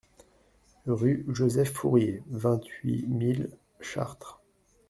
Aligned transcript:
Rue 0.87 1.27
Joseph 1.27 1.71
Fourier, 1.73 2.23
vingt-huit 2.31 3.05
mille 3.07 3.51
Chartres 3.81 4.41